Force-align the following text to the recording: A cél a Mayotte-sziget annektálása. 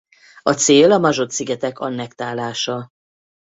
A 0.43 0.51
cél 0.51 0.91
a 0.91 0.97
Mayotte-sziget 0.97 1.63
annektálása. 1.63 2.89